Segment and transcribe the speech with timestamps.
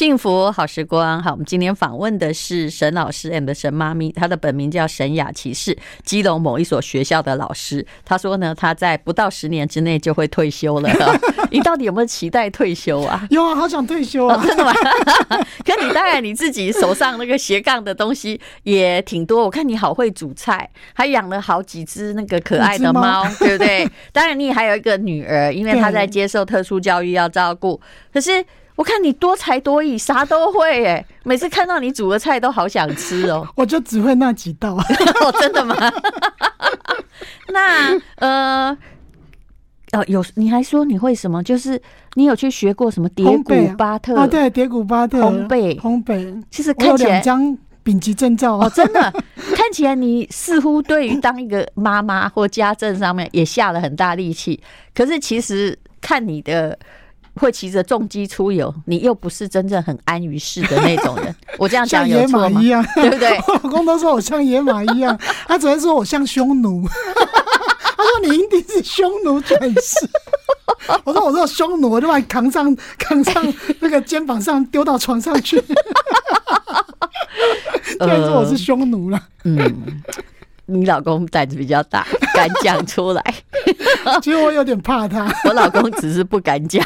[0.00, 7.86] 幸福好时光，好，我们今天访问的是沈老师 and 沈妈咪，她的本名叫沈雅琪，是基隆某一所学校的老师。
[8.02, 10.88] 她说呢，她在不到十年之内就会退休了。
[11.52, 13.26] 你到底有没有期待退休啊？
[13.28, 14.36] 有啊，好想退休啊！
[14.36, 14.72] 哦、真的吗？
[15.66, 23.86] 可你当然你自己手上那个斜杠的东西也挺多，我看你好会煮菜，还养了好几只那个可爱的猫，对不对？
[24.14, 27.78] 当然你还有一个女儿，因为她在 接受特殊教育要照顾，
[28.10, 28.42] 可是。
[28.80, 31.04] 我看你多才多艺，啥都会哎！
[31.22, 33.46] 每次看到你煮的菜都好想吃哦。
[33.54, 34.72] 我就只会那几道。
[35.20, 35.76] 哦，真的吗？
[37.52, 38.74] 那呃，
[39.92, 41.42] 哦，有你还说你会什么？
[41.42, 41.78] 就是
[42.14, 44.16] 你有去学过什么蝶谷巴特？
[44.16, 46.42] 啊，对，蝶谷巴特烘焙，烘焙。
[46.50, 49.12] 其实看起来两张丙级证照哦，真的
[49.54, 54.58] 看起来你似乎对于当一个妈妈或家政上面也下了很大力气。
[54.94, 56.78] 可是其实看你的。
[57.34, 61.34] 会骑着重机出游，你又不是真正很安于世的那种人。
[61.58, 62.60] 我这样讲有错吗？
[62.62, 63.30] 一样， 对不对？
[63.46, 66.86] 我老公都说我像野马一样， 他只会说我像匈奴。
[66.86, 70.08] 他说你一定是匈奴转世。
[71.04, 75.62] 我说我说匈奴，我就把你扛上扛上那个肩膀上，丢到床上去。
[77.86, 79.20] 现在说我是匈奴了。
[79.44, 80.02] 嗯。
[80.72, 83.34] 你老公胆子比较大，敢讲出来。
[84.22, 85.28] 其实我有点怕他。
[85.44, 86.80] 我老公只是不敢讲，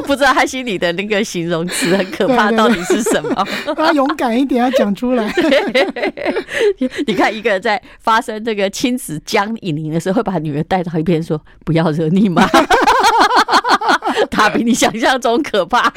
[0.06, 3.46] 不知道他心里的那个形容词很可怕，到底是什么？
[3.76, 5.32] 他勇敢一点，要讲出来。
[7.06, 12.46] 你看，一个人在发生这个亲子僵硬的时候，会把女儿带到一边说：“不要惹你妈。”
[14.30, 15.92] 他比你想象中可怕。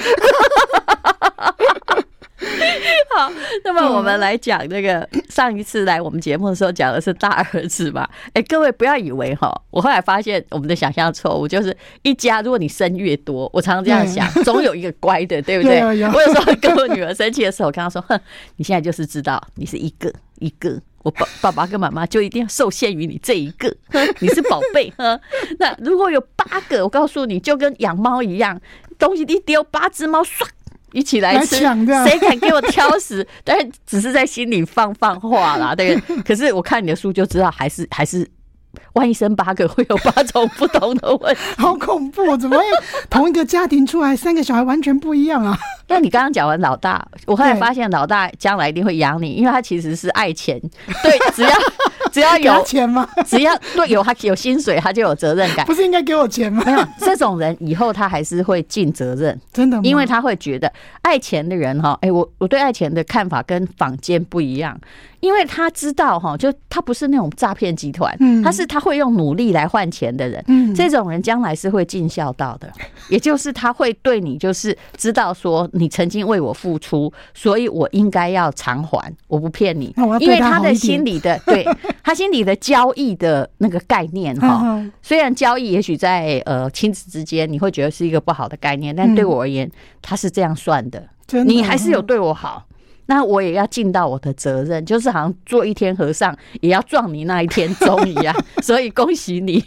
[3.16, 3.32] 好，
[3.64, 8.08] 那么我们来讲那个上一次来我们节目的时候讲的是大儿子嘛？
[8.34, 15.82] 哎，各位不要以为哈，我后来发现我们的想象错误，就是一家如果你生越多，我常常这样想，总有一个乖的，对不对？
[15.84, 18.20] 我有时候跟我女儿生气的时候，我跟她说：“哼，
[18.58, 23.74] 你现在就是知道你是一个一个，我爸爸爸跟妈妈就一定要受限于你这一个，
[24.20, 24.92] 你是宝贝。
[24.98, 25.20] 呵，
[25.60, 28.60] 那如果有八个，我告诉你就跟养猫一样，
[28.98, 30.48] 东西一丢，八只猫唰。”
[30.94, 33.28] 一起来吃，谁敢给我挑食？
[33.44, 35.96] 但是只是在心里放放话啦，对。
[36.26, 38.26] 可是我看你的书就知道，还是还是。
[38.94, 42.36] 万一生八个，会有八种不同的问题， 好恐怖！
[42.38, 42.64] 怎么会
[43.10, 45.58] 同一个家庭出来三个小孩完全不一样啊？
[45.88, 50.60] 那你刚刚讲完老大，我后来发现老大将来一定会养你，因为他其实是爱钱。
[51.02, 51.50] 对，只要
[52.12, 53.08] 只要有钱吗？
[53.26, 55.66] 只要对有他有薪水，他就有责任感。
[55.66, 56.64] 不是应该给我钱吗？
[56.66, 59.40] 没有，这种人以后他还是会尽责任。
[59.52, 59.82] 真的吗？
[59.84, 64.80] 因为他会觉得爱钱的人哈，哎，我我对爱钱的看法跟坊间不一样。
[65.24, 68.14] 因为他知道哈，就他不是那种诈骗集团，
[68.44, 72.70] 他是他会用努力来换钱的人，这种人将来是会尽孝道的，
[73.08, 81.66] 也就是他会对你就是知道说你曾经为我付出，所以我应该要偿还，我不骗你，因为他的心里的对
[82.04, 91.02] 他心里的交易的那个概念哈，虽然交易也许在呃亲子之间你会觉得是一个不好的概念，但对我而言他是这样算的，
[91.46, 92.66] 你还是有对我好。
[93.06, 99.60] 那我也要尽到我的责任，就是好像做一天和尚也要撞你那一天钟一样， 所以恭喜你，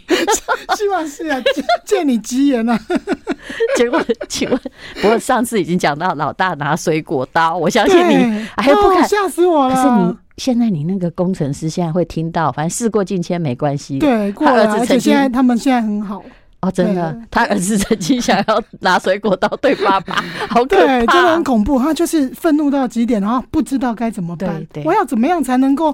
[0.75, 1.39] 希望是啊，
[1.85, 2.79] 借你吉言啊。
[3.77, 4.59] 结果，请问，
[5.01, 9.75] 不过上次已经讲到老大拿水果刀，我相信你还不敢吓死我了。
[9.75, 13.99] 可是你现在你那个工程师现在会听到，反正事过境迁没关系。
[13.99, 16.23] 对，过了，而且现在他们现在很好。
[16.61, 20.15] 哦，真的，他儿子曾经想要拿水果刀对爸爸，
[20.49, 21.77] 好可怕，对，真的很恐怖。
[21.77, 24.65] 他就是愤怒到极点，然后不知道该怎么办。
[24.83, 25.93] 我要怎么样才能够？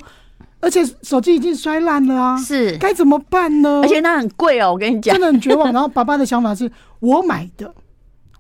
[0.62, 3.82] 而且手机已经摔烂了啊，是该怎么办呢？
[3.84, 5.74] 而且那很贵哦，我跟你讲，真的很绝望。
[5.74, 6.72] 然后爸爸的想法是
[7.02, 7.70] 我买的。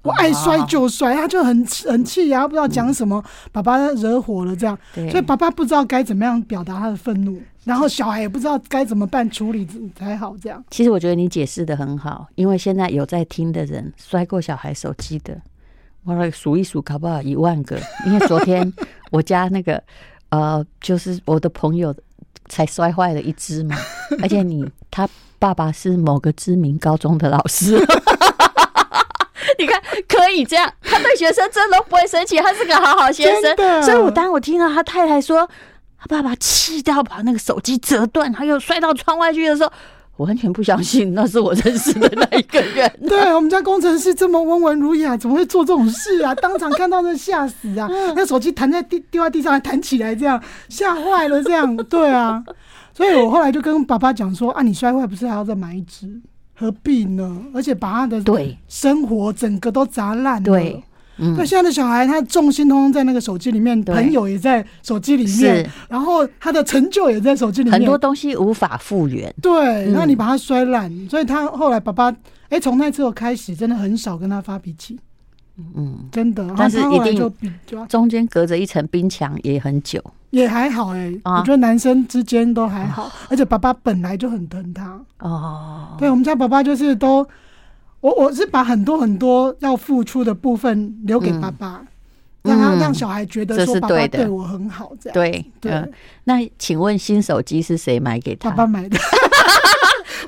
[0.03, 9.65] 我爱摔就摔，他就很很气呀，不知道讲什么，爸爸惹火了这样，所以爸爸不知道该怎么样表达他的愤怒，然后小孩也不知道该怎么办处理
[9.97, 10.61] 才好这样。
[10.69, 15.41] 其实我觉得你解释的很好，因为现在有在听的人摔过小孩手机的，
[16.03, 17.79] 我来数一数，搞不好一万个。
[18.05, 18.73] 因为昨天
[19.09, 19.81] 我家那个
[20.29, 21.95] 呃，就是我的朋友
[22.49, 23.77] 才摔坏了一只嘛，
[24.21, 25.07] 而且你他
[25.39, 27.79] 爸爸是某个知名高中的老师。
[29.59, 33.81] 你看，可以这样，他对学生真的不会生气，他是个好好先生。
[33.83, 35.47] 所以，我当我听到他太太说
[35.99, 39.71] 他爸爸气到把那个手机折断，他又摔到窗外去的时候，
[40.17, 42.91] 我完全不相信那是我认识的那一个人。
[43.07, 46.35] 对，我们家工程师这么温文儒雅，怎么会做这种事啊？
[46.35, 47.87] 当场看到那吓死啊！
[48.15, 52.43] 那手机弹在地，丢在地上还弹起来，这样吓坏了，这样对啊。
[52.95, 56.07] 所以我后来就跟爸爸讲说啊，你摔坏不是还要再买一支？
[56.53, 57.45] 何必呢？
[57.53, 60.45] 而且把他的对生活整个都砸烂了。
[60.45, 60.83] 对，
[61.17, 69.33] 嗯，那现在的小孩，他重心通通在那个手机里面，朋友也在手机里面，然后他的成就也在手机里面，很多东西无法复原。
[69.41, 72.15] 对，那你把他摔烂，所以他后来爸爸，
[72.49, 74.99] 哎，从那之后开始，真的很少跟他发脾气。
[75.57, 84.99] 嗯，真的，但是一定就中间隔着一层冰墙也很久，也还好哎、欸，啊、我觉得男生之间都还好，啊、而且爸爸本来就很疼他。
[85.19, 85.95] 哦。
[85.99, 87.27] 对，我们家爸爸就是都，
[88.01, 91.85] 我我是把很多很多要付出的部分留给爸爸，
[92.41, 95.13] 嗯、让他让小孩觉得说爸爸对我很好，这样。
[95.13, 95.87] 对对，对、呃。
[96.23, 98.49] 那请问新手机是谁买给他？
[98.49, 98.97] 爸爸买的。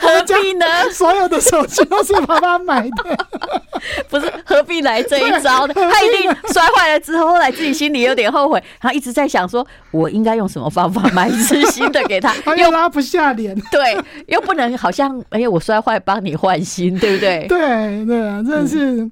[0.06, 0.66] 何必呢？
[0.92, 3.18] 所有的手机都是爸爸买的，
[4.10, 5.74] 不是何必来这一招呢？
[5.74, 13.98] 他一定摔坏了之后，后来自己心里有点后悔，然后一直在想说，我应该用什么方法买一只新的给他， 又拉不下脸， 对，
[14.28, 17.46] 又不能好像哎呀，我摔坏帮你换新，对不对？
[17.48, 19.12] 对对啊，真的是，嗯、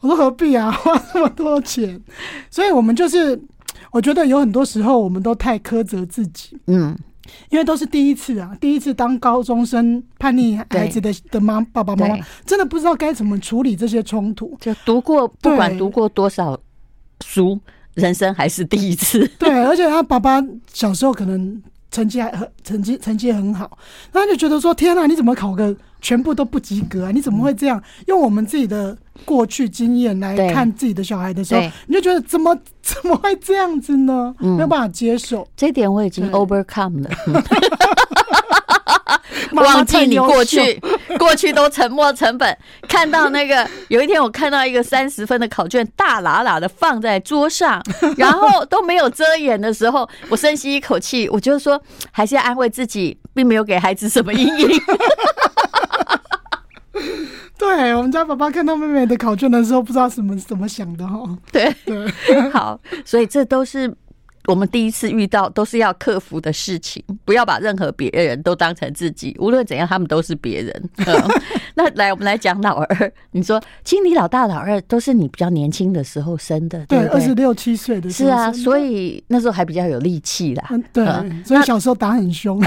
[0.00, 2.00] 我说何必啊，花那么多钱？
[2.50, 3.40] 所以我们就是，
[3.90, 6.96] 我觉得有很多时候我们都太苛责自己，嗯。
[7.50, 14.56] 因为都是第一次啊，第一次当高中生叛逆孩子的的妈爸爸妈妈，真的不知道该怎么处理这些冲突。
[14.60, 16.58] 就读过，不管读过多少
[17.24, 17.58] 书，
[17.94, 19.26] 人生还是第一次。
[19.38, 20.42] 对，而且他爸爸
[20.72, 21.62] 小时候可能。
[21.90, 23.78] 成绩还很成绩成绩很好，
[24.12, 25.72] 他就觉得说天啊，你怎么考个
[26.04, 27.10] 全部都不及格啊？
[27.10, 27.82] 你怎么会这样？
[28.08, 34.34] 用我们自己的过去经验来看自己的小孩的时候，你就觉得怎么 怎么会这样子呢？
[34.38, 35.48] 没有办法接受。
[35.56, 37.10] 这一点我已经 overcome 了。
[39.52, 40.78] 忘记你过去，
[41.18, 42.54] 过去都沉没成本。
[42.86, 47.82] 看到那个，有一天我看到一个三十分的考卷，大喇喇的放在桌上，
[48.18, 51.80] 然后都没有遮掩的时候，我深吸一口气，我就说，
[52.10, 54.68] 还是要安慰自己，并没有给孩子什么阴影。
[57.58, 61.22] 对，我们家爸爸看到妹妹的考卷的时候，不知道什么怎么想的哈。
[61.52, 62.10] 对对，
[62.50, 63.94] 好，所以这都是。
[64.46, 69.34] 我们第一次遇到都是要克服的事情，不要把任何别人都当成自己。
[69.38, 70.90] 无论怎样，他们都是别人。
[71.74, 73.12] 那来，我们来讲老二。
[73.30, 78.28] 你说，其实你老大、老二都是你比较年轻的时候生的，对，二十六七岁的时候。
[78.28, 80.68] 是啊，所以那时候还比较有力气啦。
[80.92, 81.06] 对，
[81.42, 82.62] 所以小时候打很凶。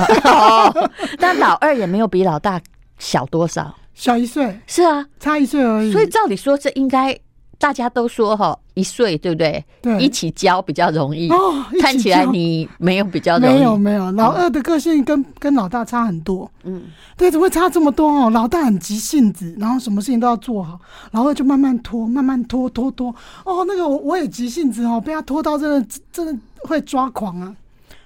[1.20, 2.60] 但老二也没有比老大
[2.98, 4.58] 小多少，小一岁。
[4.68, 5.92] 是啊，差一岁而已。
[5.92, 7.18] 所以照理说，这应该。
[7.60, 9.66] 大家都说哈，一岁对不对？
[9.82, 11.28] 对，一起教比较容易。
[11.32, 13.56] 哦，看起来你没有比较容易。
[13.56, 16.48] 没有没有，老二的个性跟跟老大差很多。
[16.66, 16.84] 嗯，
[17.18, 18.30] 对，怎么会差这么多哦？
[18.30, 20.80] 老大很急性子，然后什么事情都要做好，
[21.14, 23.10] 老二就慢慢拖，慢慢拖拖拖。
[23.44, 27.56] 哦，那个我我也急性子哦，被他拖到真的真的会抓狂啊。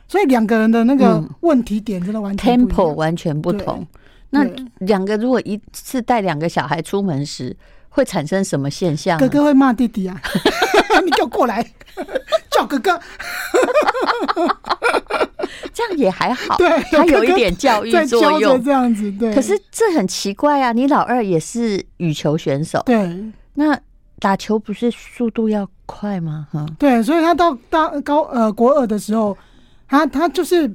[0.07, 3.85] 所以两个人的那个问题点真的完全 tempo 完全不同。
[4.31, 4.43] 那
[4.79, 7.55] 两个如果一次带两个小孩出门时。
[7.93, 9.19] 会产生什么现象？
[9.19, 10.17] 哥哥会骂弟弟啊！
[11.03, 11.61] 你给我过来，
[12.49, 12.97] 叫哥哥。
[15.73, 19.11] 这样也还好，对，他有一点教育作用，这样子。
[19.19, 20.71] 对，可是这很奇怪啊！
[20.71, 23.13] 你老二也是羽球选手，对，
[23.55, 23.77] 那
[24.19, 26.47] 打球不是速度要快吗？
[26.53, 29.37] 哈，对，所以他到大高呃国二的时候，
[29.89, 30.73] 他他就是。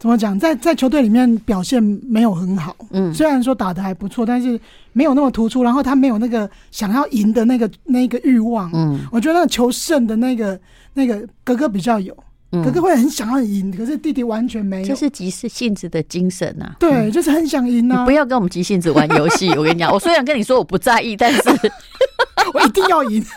[0.00, 4.58] 怎么讲，在在球队里面表现没有很好，嗯，虽然说打的还不错，但是
[4.94, 5.62] 没有那么突出。
[5.62, 10.58] 然后他没有那个想要赢的那个那个欲望，嗯，我觉得那个求胜的那个
[10.94, 12.16] 那个哥哥比较有，
[12.52, 14.88] 嗯、哥哥会很想要赢，可是弟弟完全没有。
[14.88, 18.00] 这是急性子的精神呐、啊，对，嗯、就是很想赢啊！
[18.00, 21.40] 你不要跟我们急性子玩游戏，我跟你讲，我 虽然跟你说我不在意，但是
[22.54, 23.22] 我一定要赢。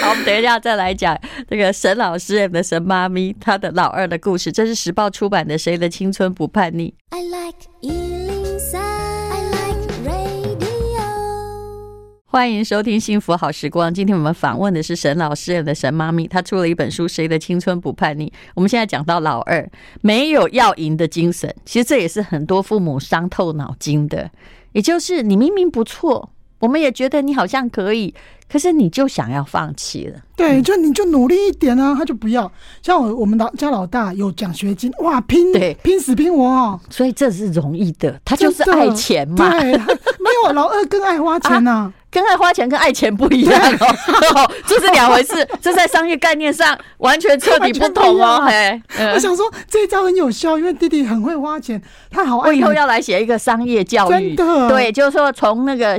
[0.00, 1.18] 好，我们等一下再来讲
[1.54, 4.50] 这个沈老师的沈妈咪，她的老二的故事。
[4.50, 6.92] 这是时报出版的《谁的青春不叛逆》。
[7.16, 10.66] I like 103, I like radio。
[12.26, 13.88] 欢迎收听《幸福好时光》。
[13.94, 18.26] 今天我们访问的是沈老师的沈妈咪，她出了一本书《谁的青春不叛逆》。
[18.56, 19.70] 我们现在讲到老二
[20.00, 24.28] 没有要赢的精神，其实这也是很多父母伤透脑筋的。
[24.72, 28.12] 也就是你明明不错，我们也觉得你好像可以。
[28.50, 32.50] 可是你就想要放弃了，对，就你就努力一点啊，他就不要。
[32.82, 39.50] 像我我们老家老大有奖学金，哇，拼对拼死拼活哦，所以这是容易的，他就是爱钱嘛。
[39.50, 48.46] 对，没有老二更爱花钱呐， 跟爱花钱跟爱钱不一样哦， 这是两回事，这在商业概念上完全彻底不同哦。
[48.46, 48.80] 嘿，
[49.14, 52.50] 我想说这一招很有效，因为弟弟很会花钱，他好爱。
[52.50, 55.98] 我以后要来写一个商业教育，真的，对，就是说从那个。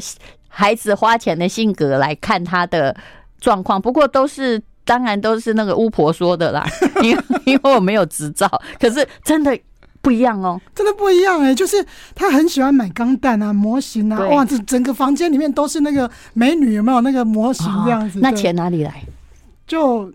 [0.57, 2.95] 孩子花钱的性格来看他的
[3.41, 6.65] 状况，不过都是当然都是那个巫婆说的啦，
[7.03, 9.59] 因为因为我没有执照，可是真的
[10.01, 11.85] 不一样哦，真的不一样哎、欸，就是
[12.15, 18.19] 他很喜欢买钢弹啊、模型啊，哇，这整个房间里面都是那个美女，有没有那个模型这样子？
[18.19, 19.03] 哦、那钱哪里来？
[19.67, 20.09] 就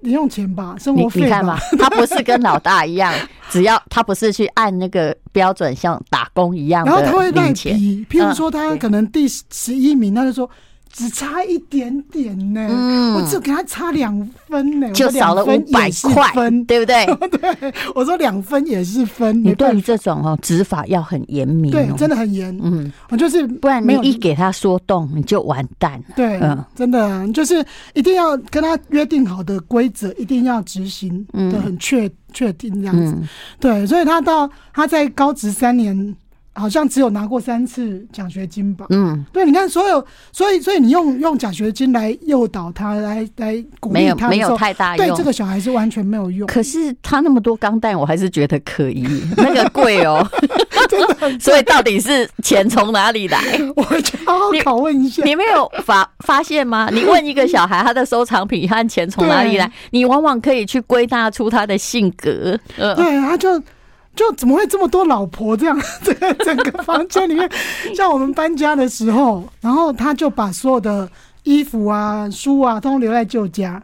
[0.00, 1.22] 零用钱吧，生活费。
[1.22, 3.12] 你看嘛，他不是跟老大一样，
[3.50, 10.48] 只要他不是去按那个标准，像打工一样，然后他会赖皮，譬如说他可能第十一名，他就说。
[10.96, 16.32] 只差一点点呢、欸，嗯、我只给他差两分呢、欸，就少了五百块，
[16.68, 17.04] 对不对？
[17.36, 19.42] 对，我说两分也是分。
[19.42, 22.56] 你对于这种哦执法要很严明、喔，对，真的很严。
[22.62, 26.14] 嗯，我就是不然你一给他说动，你就完蛋了。
[26.14, 33.12] 对，嗯，真的就是一定要跟他约定好的规则，一定要执行的很确确定这样子。
[33.16, 36.16] 嗯、对，所以他到他在高职三年。
[36.54, 38.86] 好像只有拿过三次奖学金吧？
[38.90, 46.46] 嗯，对，你看，所有，所以，所以你用用奖学金来诱导他，来来鼓励他，没有没有太大用，对这个小孩是完全没有用。
[46.46, 49.04] 可是他那么多钢弹，我还是觉得可疑，
[49.36, 50.26] 那个贵哦。
[51.40, 53.40] 所以到底是钱从哪里来？
[53.74, 56.88] 我就好好拷问一下，你，你没有发发现吗？
[56.92, 62.56] 你问一个小孩，他的收藏品和钱从哪里来，你往往可以去归纳出他的性格。
[62.76, 63.60] 呃，对，他就。
[64.14, 65.78] 就怎么会这么多老婆这样？
[66.02, 67.50] 这个整个房间里面，
[67.94, 71.08] 像我们搬家的时候，然后他就把所有的
[71.42, 73.82] 衣服啊、书啊，都留在旧家。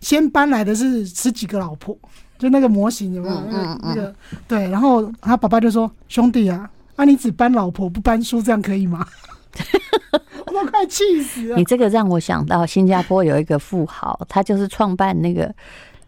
[0.00, 1.96] 先搬来的是十几个老婆，
[2.38, 3.34] 就那个模型有没有？
[3.34, 4.14] 嗯嗯那个
[4.46, 9.06] 对，然后他爸爸就说：“兄弟啊，啊你只搬老婆不搬书，这样可以吗？”
[10.46, 11.56] 我都快气死了。
[11.56, 15.54] 你这个让我想到新加坡有一个富豪，他就是创办那个。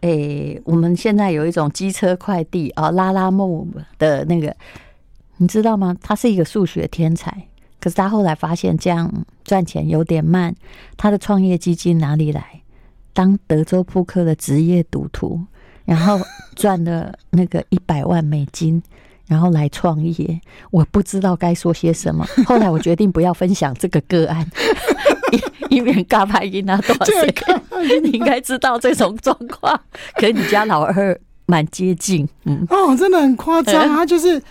[0.01, 3.67] 诶、欸，我们现在有一种机车快递啊，拉拉木
[3.97, 4.55] 的那个，
[5.37, 5.95] 你知道吗？
[6.01, 7.31] 他是一个数学天才，
[7.79, 9.11] 可是他后来发现这样
[9.43, 10.55] 赚钱有点慢。
[10.97, 12.61] 他的创业基金哪里来？
[13.13, 15.39] 当德州扑克的职业赌徒，
[15.85, 16.19] 然后
[16.55, 18.81] 赚了那个 一百万美金，
[19.27, 20.41] 然后来创业。
[20.71, 22.25] 我不知道该说些什么。
[22.45, 24.49] 后来我决定不要分享这个个案。
[25.69, 27.33] 以免嘎拍音啊，多少岁？
[28.03, 29.79] 你应该知道这种状况，
[30.17, 32.27] 跟你家老二蛮接近。
[32.45, 34.41] 嗯，哦，真的很夸张，他就是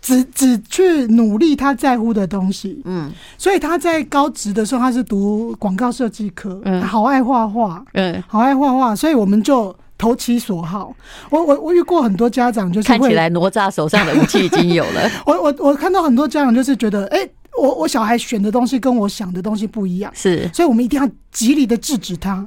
[0.00, 2.80] 只只去努力他在乎的东西。
[2.84, 10.94] 嗯，所以他在高职的时候，他是读广告设计科，嗯，好爱画画，嗯，好爱画画，所以我们就投其所好。
[11.30, 15.10] 我我我遇过很多家长，就是看起来哪吒手上的武器已经有了。
[15.24, 17.30] 我我我看到很多家长就是觉得，哎、欸。
[17.60, 22.46] 我我小孩选的东西跟我想的东西不一样，是，所以我们一定要极力的制止他。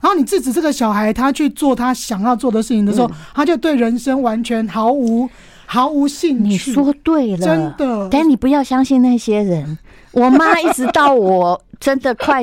[0.00, 5.28] 然后你制止这个小孩，他去做他想要做的事情的时候，嗯、他就对人生完全毫无
[5.66, 6.48] 毫无兴趣。
[6.48, 8.08] 你说对了，真的。
[8.10, 9.78] 但你不要相信那些人。
[10.12, 12.42] 我妈一直到我 真的快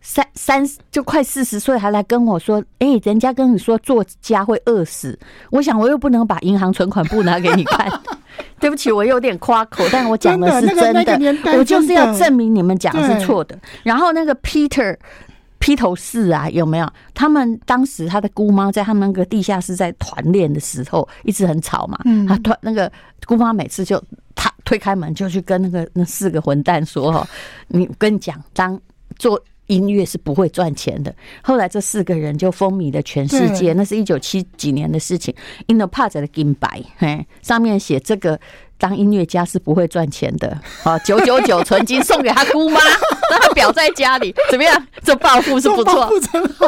[0.00, 5.18] 三三就快四十岁，还来跟我说：“哎、欸，人家跟你说作家会饿死。”
[5.50, 7.86] 我想我又不能把银行存款簿拿给你看。
[8.64, 13.54] 对不起，我有点夸口，但我讲的是真的，真的那个、我就是要证明你们讲的是错的。
[13.82, 14.96] 然后那个 Peter
[15.58, 16.90] 披头士啊，有没有？
[17.12, 21.98] 他们当时他的姑妈在他们那个地下室在团练的时候，一直很吵嘛。
[22.06, 22.90] 嗯，他团那个
[23.26, 24.02] 姑妈每次就
[24.34, 27.28] 他推开门就去跟那个那四个混蛋说：“哈，
[27.68, 28.80] 你跟你讲，当
[29.18, 31.14] 做。”音乐是不会赚钱的。
[31.42, 35.34] 后来这四个人就风靡了全世界，那是一九七几年的事情。
[35.66, 38.38] In the past 的金白，嘿，上面写这个。
[38.76, 40.60] 当音乐家是不会赚钱的。
[40.82, 42.80] 好，九九九 纯金送给他姑妈，
[43.30, 44.86] 让他表在家里，怎么样？
[45.02, 46.66] 这暴富是不错，真好，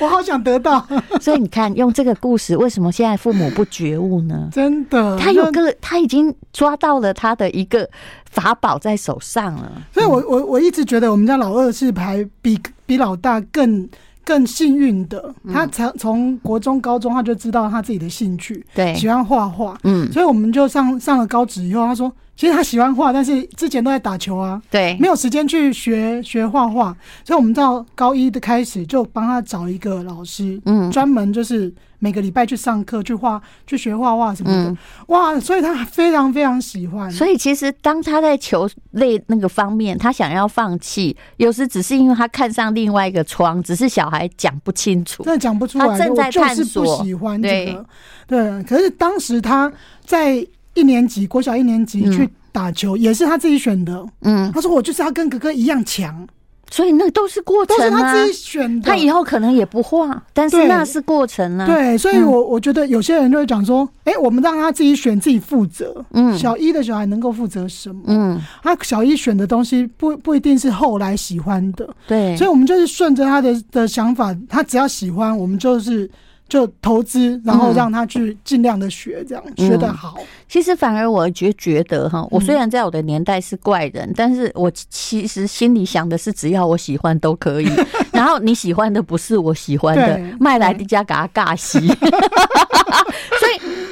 [0.00, 0.84] 我好想得到。
[1.22, 4.48] 所以你看，用这个故事，为什么现在父母不觉悟呢？
[4.52, 7.88] 真的，他有个，他已经抓到了他的一个
[8.36, 9.82] 法宝在手上了。
[9.92, 13.88] 所以我我我一直觉得，我们家老二是排比比老大更。
[14.26, 26.86] 更幸运的，他从从国中、高中他就知道他自己的兴趣，对，喜欢画画，嗯，所以我们就上上了高职以后，他说，其实他喜欢画，但是之前都在打球啊，对，没有时间去学学画画，
[27.24, 31.72] 所以我们到高一的开始就帮他找一个老师，嗯，专门就是。
[31.98, 35.40] 每个礼拜去上课，去画，去学画画什么的，嗯、哇！
[35.40, 37.10] 所以他非常非常喜欢。
[37.10, 45.86] 所以其实当他在球类那个方面，他想要放弃，有时只是因为他看上另外一个窗，只是小孩讲不清楚，真的讲不出来。
[45.86, 47.86] 他正在探索，不喜欢这个。
[48.26, 48.62] 对，对。
[48.64, 49.72] 可是当时他
[50.04, 54.06] 在一年级，国小一年级去打球，也是他自己选的。
[54.22, 56.26] 嗯，他说我就是要跟哥哥一样强。
[56.70, 58.90] 所以那都是过程啊，都是他自己选的。
[58.90, 61.66] 他以后可能也不画，但是那是过程啊。
[61.66, 66.04] 对，所以我我觉得有些人就会讲说，哎，我们让他自己选，自己负责。
[66.12, 68.02] 嗯，小一的小孩能够负责什么？
[68.06, 71.88] 嗯，他小一选的东西不不一定是后来喜欢的。
[72.06, 76.10] 对，所以我们就是顺着他的的想法，他只要喜欢，我们就是
[76.48, 80.16] 就投资，然后让他去尽量的学，这样、嗯、学得好。
[80.48, 87.68] 其实反而我觉觉得哈，我虽然在我的年代是怪人，嗯、但是我其实心里想的是，只要我喜欢都可以。
[88.12, 91.78] 然后你喜欢的不是我喜欢的，麦来的家给他尬戏。
[91.78, 93.05] 所以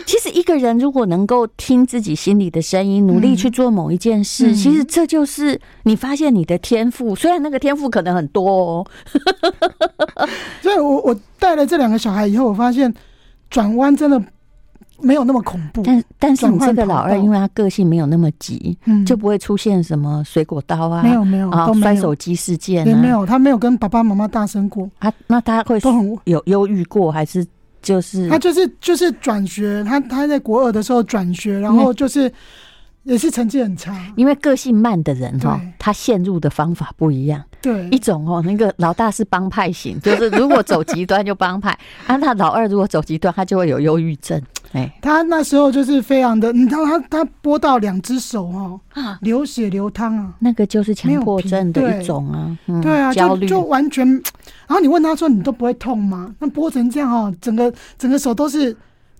[0.07, 7.15] 其实一个人如果能够听自己心里的声音，努力去做某一件事，嗯、其实这就是你发现你的天赋。
[7.15, 8.87] 虽然那个天赋可能很多哦。
[10.63, 12.93] 所以我我带了这两个小孩以后，我发现
[13.51, 14.23] 转弯真的
[15.01, 15.83] 没有那么恐怖。
[15.85, 24.89] 但但是你这个老二，因为他个性没有那么急，嗯，就不会出现什么水果刀啊，没有没有，啊摔手机事件也没有，他没有跟爸爸妈妈大声过。
[25.01, 27.47] 啊，那他会都很有忧郁过，还是
[27.85, 32.29] 就是他就是就是转学，他他在国二的时候转学，然后就是。
[33.05, 37.43] 也是成绩很差，因为个性慢的人哈，他陷入的方法不一样。
[37.61, 41.71] 对，一种哦，那个老大是帮派型， 就是如果走极端就帮派；
[42.07, 44.41] 啊，他老二如果走极端，他就会有忧郁症。
[44.73, 48.81] 哎，他那时候就是非常的，你知道他他拨到两只手哦，
[49.21, 52.59] 流血流汤啊，那个就是强迫症的一种啊。
[52.83, 54.07] 对啊，就就完全。
[54.67, 58.75] 然后你问他说：“你都不会痛吗？”那拨成这样哦，整个整个手都是。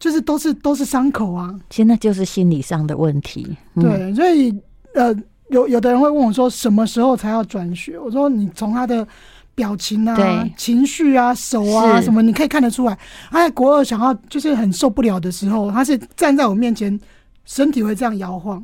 [0.05, 3.57] 就是都是都是伤口啊，其实那就是心理上的问题。
[3.75, 4.55] 嗯、对，所以
[4.93, 5.17] 呃，
[5.49, 7.99] 有有的人会问我说，什么时候才要转学？
[7.99, 9.09] 我说你从他的
[9.55, 12.99] 表情啊、情绪啊、手啊什么，你可以看得出来。
[13.31, 17.01] 他在国二想要就是很受不了的时候，他是站在我面前，
[17.47, 18.63] 身体会这样摇晃，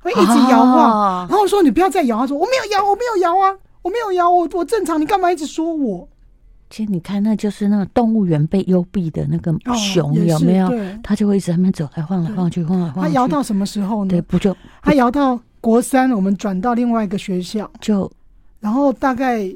[0.00, 0.90] 会一直摇晃。
[0.92, 6.06] 哦、然后我说你不要再摇，他说我没有摇，我没有摇啊，我没有摇，我我正常，你干嘛一直说我？
[6.72, 10.70] 其实你看，那就是那个动物园被幽闭的那个熊，有没有？
[11.02, 13.10] 它就会一直在那边走来晃来晃去，晃来晃去。
[13.10, 14.08] 它摇到什么时候呢？
[14.08, 18.10] 对，不就它摇到国三，我们转到另外一个学校，就
[18.58, 19.46] 然后大概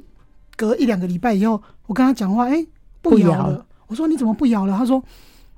[0.57, 2.63] 隔一两个礼拜以后，我跟他讲话，哎，
[3.01, 3.65] 不摇了。
[3.87, 4.77] 我说你怎么不摇了？
[4.77, 5.03] 他说，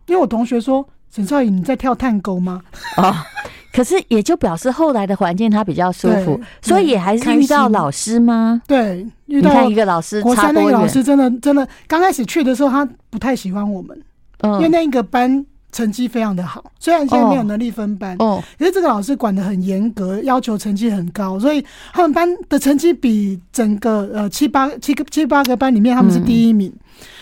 [0.07, 2.63] 因为我同学说沈少颖你在跳探戈吗？
[2.99, 3.27] 啊。
[3.79, 8.61] 可是也就表示后来的环境他比较舒服，所以也还是遇到老师吗？
[8.67, 13.97] 对，遇到一个老师，国三那个老师真的真的，刚开始去的时候他不太喜欢我们，
[14.41, 26.73] 嗯，因为那一个班成绩非常的好，虽然现在没有能力分班，哦，可是这个老师管的很严格，要求成绩很高，所以他们班的成绩比整个呃七八七个七八个班里面他们是第一名，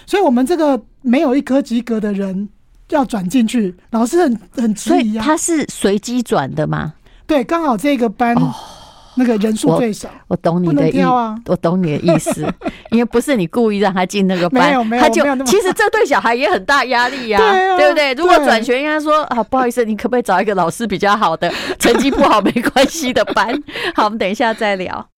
[0.06, 2.48] 所以我们这个没有一科及格的人。
[2.90, 5.24] 要转进去，老师很很迟疑啊。
[5.24, 6.94] 他是随机转的吗？
[7.26, 8.36] 对，刚好这个班
[9.18, 10.08] 那个人数最少。
[10.28, 12.46] 我懂你的意思，我懂你的意思，
[12.92, 17.38] 因为不是你故意让他进那个班，他就其实这对小孩也很大压力呀，
[17.76, 18.12] 对不对？
[18.12, 23.52] 如果转学，应该说啊，不好意思，你可不可以找一个老师比较好的， 成绩不好没关系的班？
[23.94, 25.08] 好，我们等一下再聊。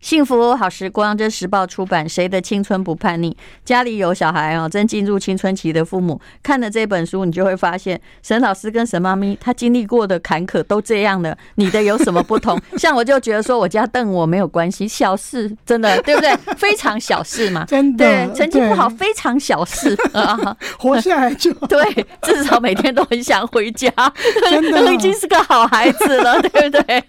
[0.00, 2.08] 幸福好时光，这时报出版。
[2.08, 3.36] 谁的青春不叛逆？
[3.64, 11.36] 家里有小孩哦，正进入青春期的父母看了这本书，你就会发现，沈老师跟沈妈咪他经历过的坎坷都这样的。
[11.56, 12.56] 你的有什么不同？
[12.78, 16.36] 像我就觉得说，我家瞪我没有关系，小事，真的对不对？
[16.56, 18.06] 非常小事嘛，真的。
[18.06, 23.90] 对，成绩不好非常小事 啊，活下来就对，至少每天都很想回家，
[24.48, 27.02] 真的 已经是个好孩子了，对不对？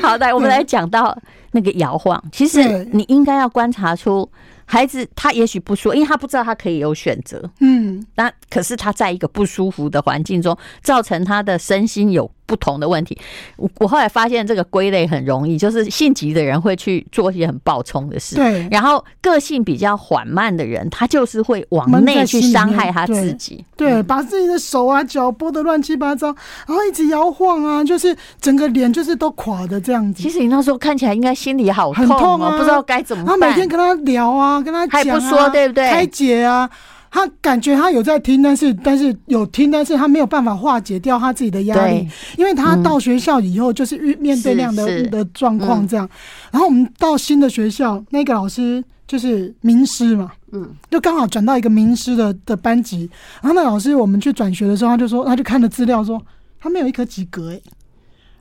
[0.00, 1.14] 好，来我们来讲到。
[1.56, 4.30] 那个摇晃，其实你应该要观察出
[4.66, 7.50] 孩子他也许不舒服，因为他不知道他可以有选择。
[7.60, 13.18] 嗯，那可是他在一个不舒服的环境中，造成他的身心有不同的问题，
[13.56, 18.68] 我我后来发现这个归类很容易，就是性急的人会去做一些很暴冲的事，对。
[18.70, 26.28] 然后个性比较缓慢的人，他就是会往内去伤害他自己，对，对，把自己的手啊脚拨得乱七八糟，
[26.66, 30.22] 然后一直摇晃啊，就是整个脸就是都垮的这样子。
[30.22, 33.38] 其实你那时候看起来应该心里好痛，喔，很痛啊，不知道该怎么办。
[33.38, 35.90] 他每天跟他聊啊，跟他讲啊，还不说对不对？
[35.90, 36.70] 开解啊。
[37.16, 46.06] 他感觉他有在听，但是但是有听，但是他没有办法化解掉他自己的压力，因为他到学校以后就是遇面对那样的的状况这样。
[46.50, 53.08] 然后我们到新的学校，那个老师就是名师嘛，嗯，就刚好转到一个名师的的班级。
[53.40, 56.20] 然后那老师我们去转学的时候，他就说，他就看了资料说
[56.60, 57.60] 他没有一科及格哎。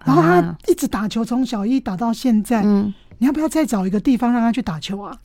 [0.03, 5.15] 然后他一直打球，从小一打到现在，嗯，你要不要再找一个地方让他去打球啊？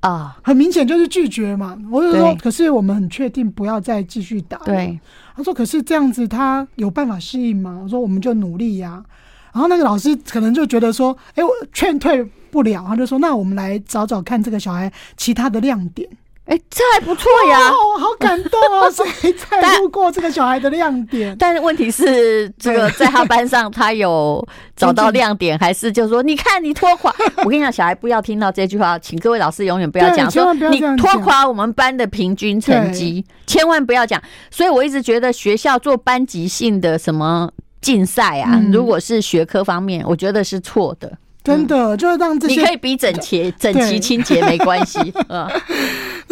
[0.00, 1.76] 啊，很明显就是拒绝嘛。
[1.90, 4.58] 我就说，可是我们很确定不要再继续打。
[4.58, 4.98] 对，
[5.34, 7.80] 他说，可是这样子他有办法适应吗？
[7.82, 9.04] 我说，我们就努力呀。
[9.52, 16.08] 然后那个老师可能就觉得说，哎，我劝退不了，他就说，那我们来找找看这个小孩其他的亮点。
[16.48, 18.90] 哎，这还不错呀，哦，好感动哦！
[18.90, 21.36] 所以才路过这个小孩的亮点。
[21.38, 24.42] 但是问题是，这个在他班上，他有
[24.74, 27.14] 找到亮点，还是就是说，你看你拖垮？
[27.44, 34.18] 我跟你讲，小孩不要听到这句话，请各位老师永远不要讲说你拖垮我们班的平均成绩，千万不要讲。
[34.50, 37.50] 所以我一直觉得学校做班级性的什么
[37.82, 41.12] 竞赛啊，如果是学科方面，我觉得是错的。
[41.44, 44.98] 真的，就是让这些你可以比整齐、整齐、清洁没关系。
[45.30, 45.48] 嗯，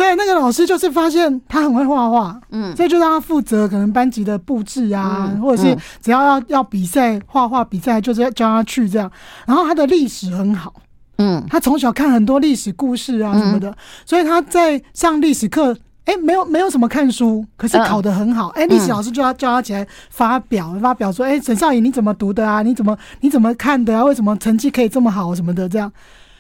[0.07, 9.11] 对，那个老师就是发现他很会画画，嗯，所以就让他负责可能班级的布置啊，或者是只要要要比赛画画比赛，就是要叫他去这样。
[9.47, 10.73] 然后他的历史很好，
[11.19, 15.77] 嗯，他从小看很多历史故事啊什么的，所以他在上历史课。
[16.07, 18.47] 哎、欸，没有没有什么看书，可是考得很好。
[18.51, 22.63] 哎、嗯，历、欸、史老师就要叫他起来发表，发表说：“哎、欸，沈少爷你怎么读的啊？
[22.63, 24.05] 你怎么你怎么看的啊？
[24.05, 25.93] 为什么成绩可以这么好什么的？”这样，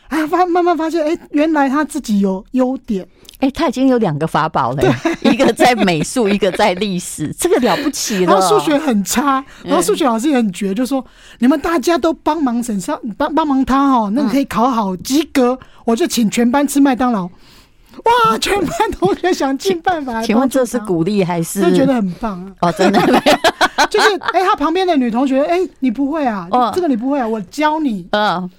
[0.08, 3.06] 哎，发慢慢发现，哎、欸，原来他自己有优点。
[3.38, 4.82] 哎、欸，他已经有两个法宝了，
[5.20, 8.32] 一个在美术， 一个在历史，这个了不起了。
[8.32, 11.04] 然后数学很差，然后数学老师也很绝，就说
[11.40, 17.28] ：“你们大家都帮忙沈少，帮帮忙他哦，那你可以考好及格，我就请全班吃麦当劳。”
[18.04, 18.36] 哇！
[18.38, 20.22] 全班同学想尽办法。
[20.22, 21.62] 请问这是鼓励还是？
[21.62, 22.68] 就觉得很棒啊！
[22.68, 23.00] 哦，真的，
[23.90, 26.46] 就是哎、欸，他旁边的女同学，哎、欸，你不会啊？
[26.50, 27.26] 哦，这个你不会啊？
[27.26, 28.06] 我教你。
[28.12, 28.50] 嗯，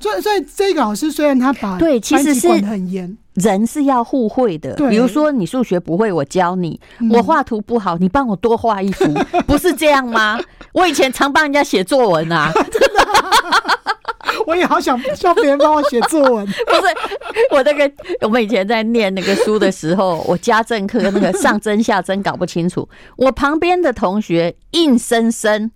[0.00, 4.74] 所以所以这个老师虽然他把对，其实是很严，人是要互惠的。
[4.88, 6.78] 比如说你数学不会，我教你；
[7.10, 9.06] 我画图不好，你帮我多画一幅，
[9.46, 10.38] 不是这样吗？
[10.72, 12.52] 我以前常帮人家写作文啊。
[12.54, 13.04] 真的。
[14.46, 16.82] 我也好想叫别人帮我写作文， 不是
[17.50, 25.70] 我那个，我们以前在念那个书的时候，我家政课那个上针下针搞不清楚，我旁边的同学硬生生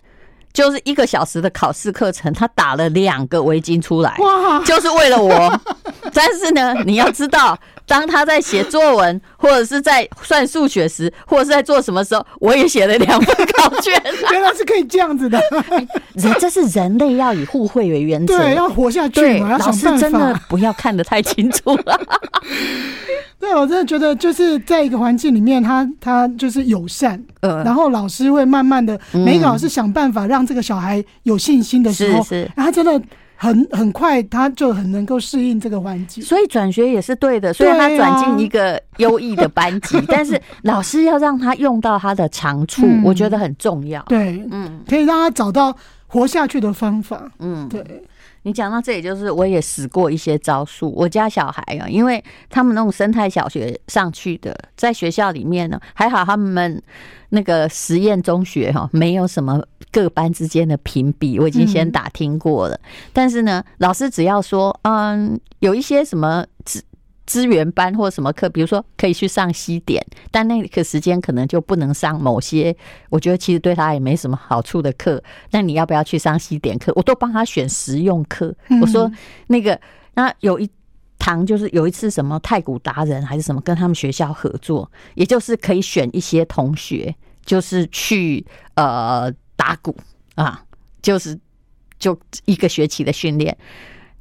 [0.51, 5.61] 就是一个小时的考试课程，他打了两个围巾出来，哇，就是为了我。
[6.13, 7.57] 但是呢，你要知道。
[7.89, 13.91] 当他在写作文， 或者是在算数学时，或者是在做什么时候，我也写了两份考卷。
[14.31, 15.41] 原来是可以这样子的，
[16.13, 19.89] 人这是人类要以互惠为原则，对，要活下去嘛，要想办法。
[19.89, 21.99] 老师真的不要看得太清楚了。
[23.39, 33.01] 对，我真的觉得就是在一个环境里面，他他就是友善，呃，然后老师会慢慢的，每一个老师想办法让这个小孩有信心的时候，是是，他真的。
[33.41, 37.53] 很很快，他就很能够适应这个环境，所以转学也是对的。
[37.53, 44.03] 虽然他转进一个优异的班级， 但是老师要让他用到他的长处，我觉得很重要。
[44.09, 45.73] 对，嗯，可以让他找到
[46.05, 47.31] 活下去的方法。
[47.39, 48.03] 嗯，对。
[48.43, 50.91] 你讲到这里，就是我也使过一些招数。
[50.95, 56.81] 我家小孩啊，因为他们那种生态小学上去的，在学校里面呢，还好他们
[57.29, 62.79] 那个实验中学哈，没有什么各班之间的评比，我已经先打听过了。
[63.11, 66.45] 但是呢，老师只要说，嗯，有一些什么。
[67.29, 72.75] 资源班或什么课，比如说可以去上西点，但那个时间可能就不能上某些，
[73.11, 75.23] 我觉得其实对他也没什么好处的课。
[75.51, 76.91] 那你要不要去上西点课？
[76.95, 78.51] 我都帮他选实用课。
[78.81, 79.11] 我说
[79.45, 79.79] 那个，
[80.15, 80.67] 那有一
[81.19, 87.15] 堂就是有一次什么太古达人还是什么，跟他们学校合作，也就是可以选一些同学，
[87.45, 89.95] 就是去呃打鼓
[90.33, 90.65] 啊，
[91.03, 91.39] 就是
[91.99, 93.55] 就一个学期的训练。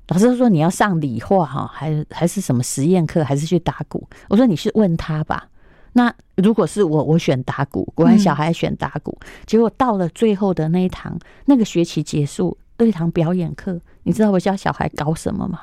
[0.09, 4.09] 老师说你要上理化哈，还还是什么实验课，还是去打鼓？
[4.29, 5.49] 我说你去问他吧。
[5.93, 9.19] 那如果是我，我选打鼓，果然小孩选打鼓。
[9.47, 15.61] 结果到了最后的那一堂，那个学期结束，那一堂表演课，你知道我教小孩搞什么吗？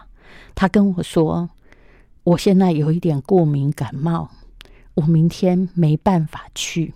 [0.54, 1.50] 他跟我说，
[2.24, 4.30] 我现在有一点过敏感冒，
[4.96, 6.94] 我明天没办法去。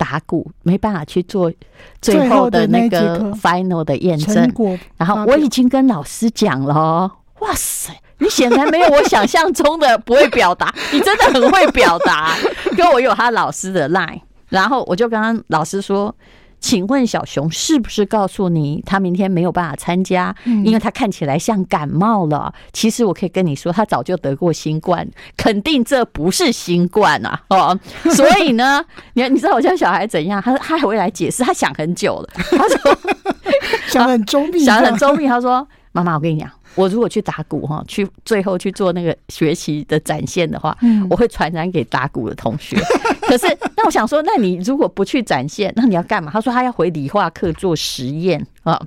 [0.00, 1.52] 打鼓没办法去做
[2.00, 4.50] 最后的那个 final 的验证，
[4.96, 12.34] 然后我已经跟老师讲了，哇塞，你显然没有我想象中的不会表达，你真的很会表达，
[12.78, 16.14] 因为我有他老师的 line，然后我就跟他老师说。
[16.60, 22.52] 请问小熊是不是告诉你他明天没有办法参加，因为他看起来像感冒了？
[22.72, 27.40] 其实我可以跟你说，他早就得过新冠，肯定这不是新冠啊！
[27.48, 27.78] 哦，
[28.14, 30.40] 所以呢，你你知道我家小孩怎样？
[30.42, 32.98] 他他还会来解释，他想很久了，他说
[33.88, 35.26] 想很 周密，想很周密。
[35.26, 40.76] 他说：“妈妈，我跟你讲。”我如果去打鼓哈，去最后去做那个学习的展现的话，
[41.10, 42.76] 我会传染给打鼓的同学。
[43.28, 46.30] 可是，那我想说，那你如果不去展现，那你要干嘛？
[46.32, 48.80] 他说他要回理化课做实验啊。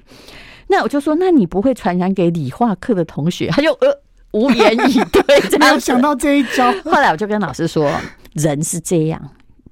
[0.67, 3.47] 那我就说，那你不会传染给理化课的同学？
[3.47, 3.88] 他就呃
[4.32, 6.71] 无言以对，这样想到这一招。
[6.84, 7.91] 后来我就跟老师说，
[8.34, 9.21] 人是这样，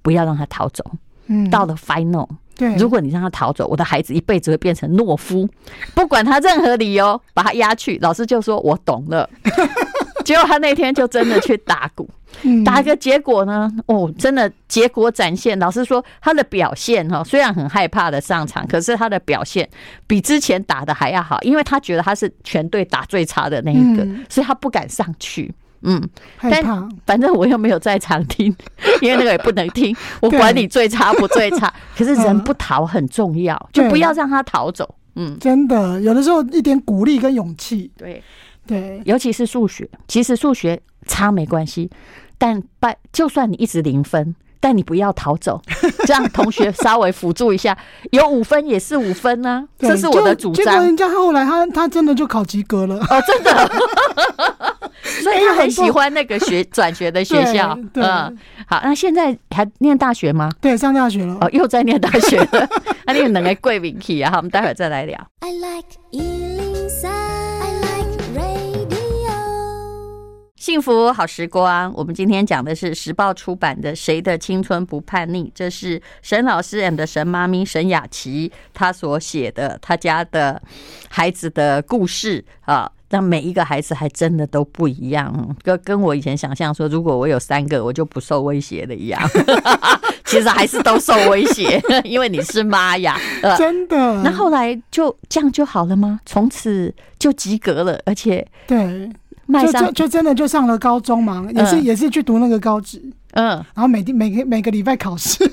[0.02, 0.86] 不要让他逃走。
[1.28, 2.28] 嗯，到了 final。
[2.62, 5.50] 对，如果你让他逃走，我的孩子一辈子会变成懦夫，
[5.96, 7.98] 不管他任何理由，把他押去。
[8.04, 9.28] 老师就说：“我懂了。
[10.24, 12.08] ”结果他那天就真的去打鼓，
[12.64, 13.68] 打个结果呢？
[13.88, 15.58] 哦，真的结果展现。
[15.58, 19.68] 老师说，他的表现哈，虽然很害怕的上场，可是他的表现
[20.06, 25.52] 比之前打的还要好，因为他觉得他是全队打最差的那一个，所以他不敢上去。
[25.84, 26.02] 嗯，
[26.42, 28.56] 但反正我又没有在场听，
[29.02, 29.96] 因为那个也不能听。
[30.22, 34.96] 我管你最差不最差， 可是人不逃很重要，就不要让他逃走。
[35.16, 38.24] 嗯，真的，有的时候一点鼓励跟勇气，对
[38.66, 41.90] 对，尤其是数学，其实数学差没关系，
[42.38, 44.36] 但拜就算你一直零分。
[44.62, 45.60] 但你不要逃走，
[46.08, 47.78] 这样同学稍微辅助一下，
[48.12, 49.68] 有五分也是五分呢、啊。
[49.80, 50.64] 这是我的主张。
[50.64, 53.72] 结果人家后来他他真的就考及格了哦，真的。
[55.24, 57.78] 所以他很喜欢那个学转学的学校。
[57.96, 60.50] 嗯，好，那现在还念大学吗？
[60.62, 61.36] 对，上大学了。
[61.42, 62.70] 哦，又在念大学了。
[63.06, 64.32] 那你能来贵名气啊？
[64.32, 65.20] 好，我们待会儿再来聊。
[65.40, 65.98] I like
[70.62, 80.62] 幸福好时光，我们今天讲的是时报出版的《谁的青春不叛逆》，这是沈老师 and 沈妈咪沈雅琪她所写的她家的
[81.10, 82.92] 孩子的故事啊。
[83.10, 89.20] 那每一个孩子还真的都不一样，跟跟我以前想象说，如果我有三个，我就不受威胁的一样。
[90.26, 93.20] 其实还是都受威胁，因为你是妈呀，
[93.58, 94.22] 真的。
[94.22, 96.20] 那后来就这样就好了吗？
[96.24, 99.12] 从此就及格了，而且对。
[99.52, 103.02] 就就就真的就上了高中嘛，也是也是去读那个高职，
[103.34, 105.44] 嗯，然后每天每个每个礼拜考试。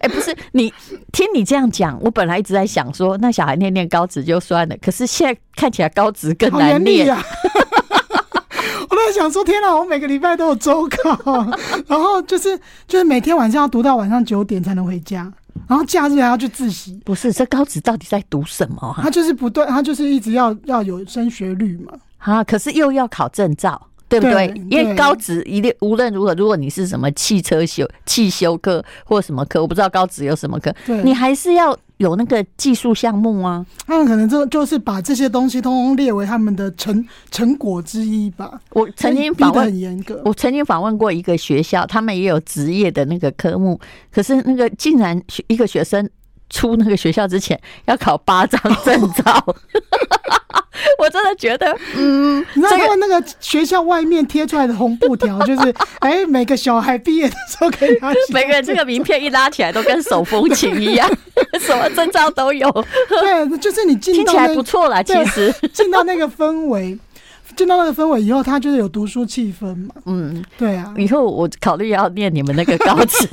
[0.00, 0.72] 哎，不是你
[1.12, 7.22] 听你这样讲，我本来一直在想说，那小孩念念高职就算了，可是现在看起来高职更难念啊！
[8.88, 11.46] 我都在想说，天哪，我每个礼拜都有周考，
[11.86, 15.30] 然后就是就是每天晚上要读到晚上九点才能回家，
[15.68, 16.98] 然后假日还要去自习。
[17.04, 19.00] 不是，这高职到底在读什么啊？
[19.02, 21.92] 他就是不对，他就是一直要要有升学率嘛。
[22.20, 22.44] 啊！
[22.44, 24.48] 可是又要考证照，对不对？
[24.48, 33.64] 对，因为高职一定无论如何，如果你是什么汽车修、汽修科或什么科，我不知道高职有什么科，你还是要有那个技术项目啊。
[33.86, 38.60] 他们可能就就是把这些东西通通列为他们的成成果之一吧。
[38.70, 43.78] 我曾经访问很严格，我曾经访问过一个学校，他们也有职业的那个科目，
[44.12, 46.08] 可是那个竟然一个学生
[46.50, 49.42] 出那个学校之前要考八张证照。
[49.46, 49.56] 哦
[50.98, 61.10] 我真的觉得，嗯，你知道那个学校外面贴出来的红布条，就是， 哎，每个小孩毕业的时候可以拿，每个人这个名片一拉起来都跟手风琴一样，
[61.60, 62.70] 什么证照都有。
[63.08, 66.98] 对，就是你进到听起来不错啦，其实进到那个氛围，
[67.56, 69.94] 进到那个氛围以后，他就是有读书气氛嘛。
[70.06, 73.28] 嗯，对啊，以后我考虑要念你们那个高职。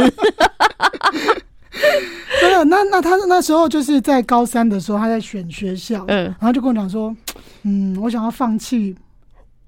[2.41, 7.15] 真的，那那他那时候就是在高三的时候，他在选学校，嗯，然后就跟我讲说，
[7.63, 8.95] 嗯，我想要放弃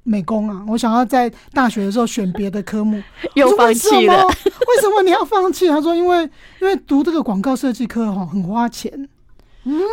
[0.04, 3.02] 美工啊，我想要在大学的时候选别的科目，
[3.36, 4.26] 又放弃了。
[4.28, 5.68] 为什么你要放弃？
[5.68, 6.24] 他说，因为
[6.62, 9.10] 因为读这个广告设计科哈，很花钱，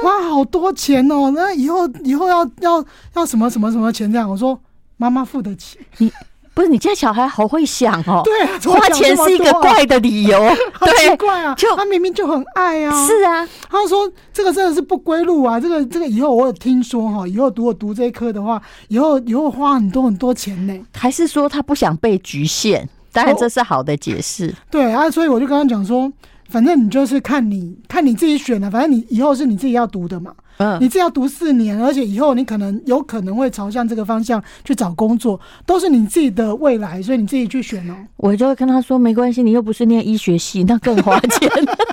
[0.02, 4.28] 花好多钱哦，那以后以后要要要什么什么什么钱这样。
[4.28, 4.60] 我说，
[4.96, 5.78] 妈妈付得起。
[5.98, 6.12] 你。
[6.56, 10.38] 不是你家小孩好会想哦，对啊，花钱是一个怪的理由，
[10.80, 22.88] 对，怪啊，就他明明就很爱啊，是啊，他说这个真的是不归路啊，这个这个以后我有听说哈，以后如果读这一科的话，以后以后花很多很多钱呢，还是说他不想被局限？
[23.12, 26.10] 当然这是好的解释，对啊，所以我就跟他讲说，
[26.48, 30.32] 反正你就是看你看你自己选的，反正你以后是你自己要读的嘛。
[30.58, 37.94] 嗯，你这要读四年，而且以后你可能有可能会朝向这个方向去找工作，都是你自己的未来，所以你自己去选哦。
[38.16, 41.50] 我就会跟他说，没关系，你又不是念医学系，那更花钱。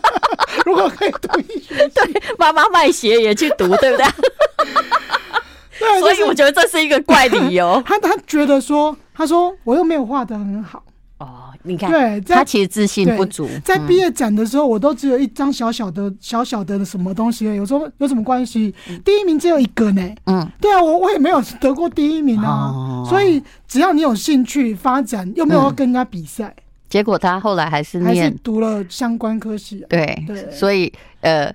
[0.66, 4.06] 如果可以读医学系，对，妈妈卖鞋也去读，对不对？
[5.80, 7.82] 对，所以我觉得这是一个怪理由。
[7.86, 10.82] 他他觉得说，他说我又没有画的很好。
[11.24, 13.48] 哦，你看，对，他其实自信不足。
[13.64, 17.46] 在毕业展的时候，我都只有一张小小的、小小的什么东西。
[17.46, 18.74] 有时候有什么关系？
[19.06, 20.16] 第一名只有一个呢。
[20.26, 23.04] 嗯，对啊，我我也没有得过第一名啊。
[23.08, 26.54] 所以只要你有兴趣发展，又没有要跟人家比赛。
[26.90, 29.86] 结果他后来还是还是读了相关科系。
[29.90, 31.54] 对对，所以呃。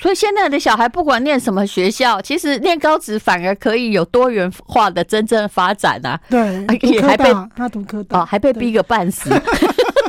[0.00, 6.18] 所以现在的小孩不管念什么学校，其实念高职反而可以有多元化的真正发展啊。
[6.28, 9.28] 对， 也还被他读科大哦，还被逼个半死，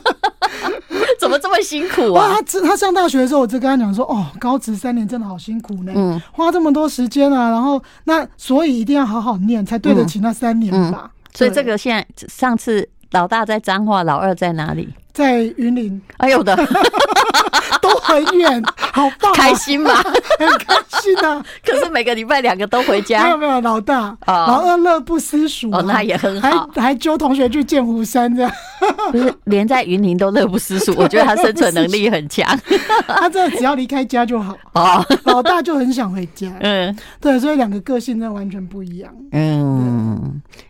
[1.20, 2.34] 怎么这么辛苦啊？
[2.34, 14.90] 他他上大学的时候，我就跟他讲说：“哦，高职三年真的好辛苦呢，嗯，花这么多时间啊，然后那所以一定要好好念，才对得起那三年吧。”所以这个现在上次老大在彰化，老二在哪里？
[15.14, 16.02] 在云林。
[16.18, 16.58] 哎呦的。
[17.82, 19.92] 都很远，好棒，开心吗？
[20.38, 21.44] 很开心啊！
[21.66, 28.52] 可是每个礼拜两个都回家，没有没有，老大，老二乐不思蜀，哦，那也很好，还还揪同学去剑湖山这样，
[29.12, 32.46] 不是连在云林都乐不思蜀， 我觉得他生存能力很强，
[33.08, 35.04] 他这只要离开家就好哦。
[35.24, 39.12] 老大就很想回家，嗯，对，所以两个个性真的完全不一样。
[39.32, 40.01] 嗯，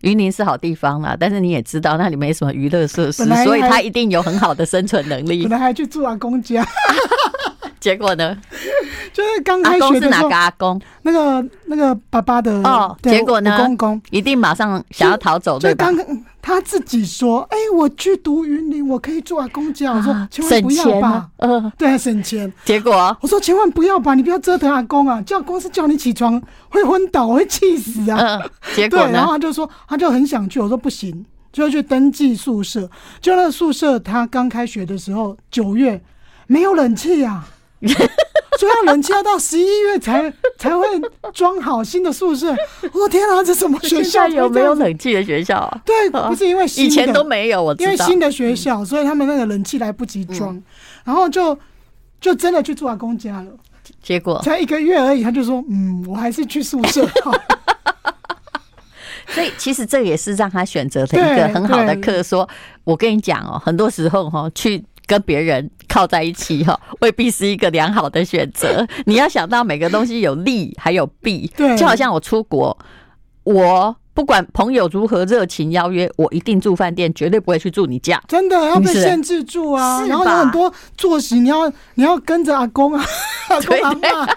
[0.01, 5.43] 云林是好地方啦，但是你也知道那里没什么娱乐设施，所以他一定有很好的生存能力。
[5.43, 6.65] 本来还去住阿公家。
[7.79, 8.37] 结果呢？
[9.13, 10.81] 就是刚开学的时候，是哪个阿公？
[11.01, 12.95] 那个那个爸爸的哦。
[13.03, 13.57] 结果呢？
[13.57, 15.85] 公公一定马上想要逃走，对吧？
[15.85, 22.51] 刚他自己说：“哎，我去读云林，我可以住阿公家。”我说：“千万不要吧。”嗯，对，省钱。
[22.65, 25.21] 结果我说：“千万不要吧，你不要折腾阿公啊！
[25.21, 30.59] 叫公司叫你起床会昏倒，会气死啊！”嗯，结果对，然后他就说，他就很想去。
[30.59, 32.89] 我说：“不行，就要去登记宿舍。”
[33.21, 36.01] 就那个宿舍，他刚开学的时候，九月
[36.47, 37.47] 没有冷气啊。
[38.61, 40.85] 所以要冷气要到十一月才才会
[41.33, 42.51] 装好新的宿舍。
[42.93, 44.27] 我说天啊，这什么学校？
[44.27, 45.81] 有没有冷气的学校啊？
[45.83, 47.91] 对，不是因为以前都没有，我知道。
[47.91, 50.63] 因为新的学校，所以他们那个冷气来不及装，嗯、
[51.05, 51.57] 然后就
[52.19, 53.47] 就真的去住阿公家了。
[54.03, 57.31] 结果才一个月而已，他就说：“嗯，我还是去宿舍好。
[59.29, 62.21] ”所以其实这也是让他选择的一个很好的课。
[62.21, 62.47] 说，
[62.83, 64.85] 我跟你讲哦，很多时候哈去。
[65.11, 68.87] 跟别人靠在一起哈，未必是一个良好的选择。
[69.05, 72.77] 你要想到每个东西有利还有弊，对，就好像我出国，
[73.43, 73.93] 我。
[74.21, 78.21] 不管朋友如何热情邀约，我一定住饭店，绝对不会去住你家。
[78.27, 80.05] 真的要被限制住啊！
[80.07, 83.03] 然后有很多作息，你要你要跟着阿公啊，
[83.49, 84.29] 阿公阿妈。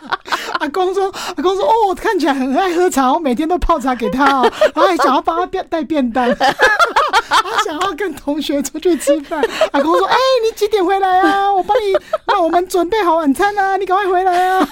[0.61, 9.47] 阿公说，阿公说，哦，看起来很爱喝茶，我每天都泡茶给他哦， 然后还想要帮他带带便当， 他想要跟同学出去吃饭。
[9.73, 11.53] 阿公说，哎，你几点回来啊？
[11.53, 11.92] 我帮你，
[12.27, 14.66] 那我们准备好晚餐啊，你赶快回来啊！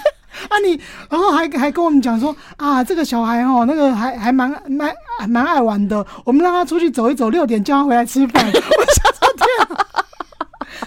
[0.49, 0.71] 啊你，
[1.11, 4.91] 然后还还跟我们讲说啊，这个小孩哦，那个还还蛮蛮
[5.27, 8.45] 蛮爱玩的，我们让他出去走一走，六点叫他回来吃饭。
[8.45, 9.02] 我想！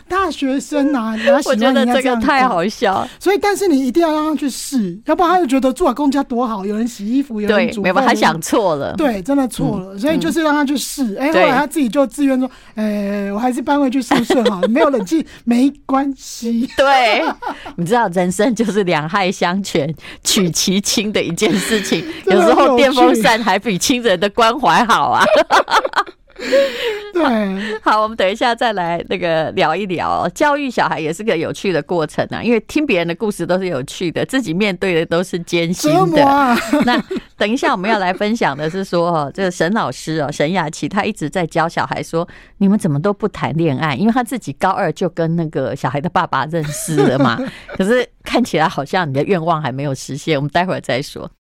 [0.09, 3.09] 大学生啊，你要 喜欢人家这样，我觉得这个太好笑。
[3.19, 7.83] 所以，但是你一定要让他去试，要不然他就觉得住阿公家多好，有人洗衣服，有人煮饭。
[7.83, 8.95] 没办法，他想错了。
[8.97, 9.99] 对，真的错了。
[9.99, 11.17] 所以就是让他去试。
[11.17, 17.25] 哎，后来他自己就自愿说：“哎，我还是搬回去宿舍好了， 没有冷气没关系。”对，
[17.77, 19.93] 你知道人生就是两害相权
[20.23, 25.25] 取其轻的一件事情， 有时候电风扇还比亲人的关怀好啊。
[27.13, 36.23] 对，好，我们等一下再来那个聊一聊教育小孩也是个有趣的过程啊，因为听别人的故事都是有趣的，自己面对的都是艰辛的。
[36.85, 37.03] 那
[37.39, 42.27] 等一下我们要来分享的是说，哦，这个沈老师哦，沈雅琪，他一直在教小孩说，
[42.59, 43.95] 你们怎么都不谈恋爱？
[43.95, 47.39] 因为他自己高二就跟那个小孩的爸爸认识了嘛。
[47.77, 51.31] 可是看起来好像你的愿望还没有实现，我们待会儿再说。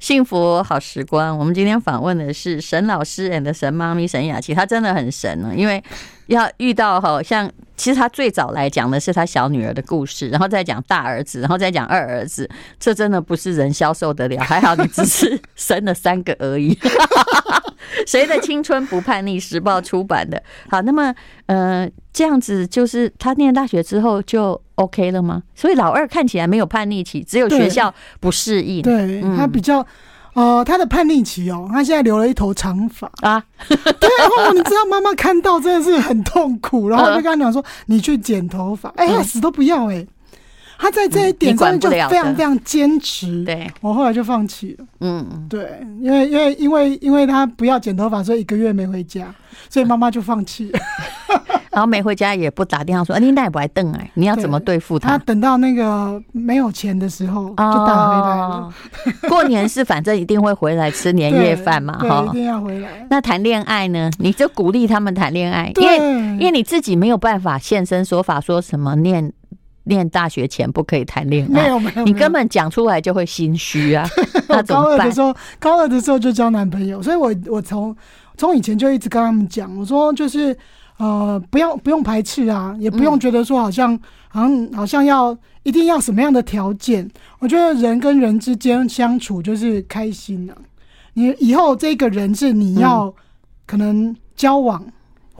[0.00, 5.82] 幸福好时光，我们今天访问的是沈老师 and 沈妈咪沈雅琪，她真的很神呢，因为
[6.26, 12.48] 要遇到好像其实她最早来讲的是她小女儿的故事，然后再讲大儿子，然后再讲二儿子，
[12.80, 14.42] 这真的不是人消受得了。
[14.42, 16.76] 还好你只是生了三个而已。
[18.06, 19.38] 谁的青春不叛逆？
[19.40, 20.42] 时报出版的。
[20.68, 21.14] 好，那么
[21.46, 25.42] 呃，这样子就是他念大学之后就 OK 了吗？
[25.54, 28.82] 所以老二看起来没有叛逆期，只有学校不适应。
[28.82, 29.84] 对，他比较
[30.34, 33.42] 呃，他的叛逆期哦，他现在留了一头长发啊。
[33.68, 40.06] 对，然后你知道妈妈看到真的是很痛苦，然后就跟他讲说： “你去剪头发。”哎，呀死都不要哎。
[40.80, 44.86] 他在这一点上面就非常非常坚持，对，我后来就放弃了。
[45.00, 49.32] 嗯，对，因为因为因为因为他不要剪头发，所以一个月没回家，
[49.68, 50.78] 所以妈妈就放弃了。
[51.70, 58.74] 然后没回家也不打电话说：“你那也不爱瞪哎，你要怎么对付他？”他等到那个没有钱的时候就打回来了。
[59.30, 63.06] 过年是反正一定会回来吃年夜饭嘛，哈，一定要回来。
[63.08, 64.10] 那谈恋爱呢？
[64.18, 65.96] 你就鼓励他们谈恋爱，因为
[66.38, 69.32] 因为你自己没有办法现身说法，说什么念。
[69.90, 74.08] 念大学前不可以谈恋爱，没有没有，你根本讲出来就会心虚啊。
[74.48, 77.94] 那高二的时候，高二的时候就交男朋友，所以我我从
[78.38, 80.56] 从以前就一直跟他们讲，我说就是
[80.96, 84.00] 呃，不要不用排斥啊，也不用觉得说好像、嗯、
[84.32, 87.06] 好像好像要一定要什么样的条件。
[87.40, 90.56] 我觉得人跟人之间相处就是开心啊。
[91.14, 93.12] 你以后这个人是你要
[93.66, 94.82] 可能交往。